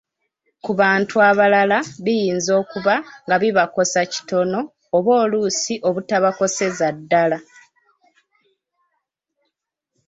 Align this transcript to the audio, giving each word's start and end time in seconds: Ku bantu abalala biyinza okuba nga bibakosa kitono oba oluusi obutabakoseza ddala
Ku 0.63 0.71
bantu 0.81 1.15
abalala 1.29 1.77
biyinza 2.03 2.51
okuba 2.61 2.93
nga 3.25 3.35
bibakosa 3.41 4.01
kitono 4.13 4.59
oba 4.95 5.11
oluusi 5.23 5.73
obutabakoseza 5.87 6.87
ddala 6.97 7.37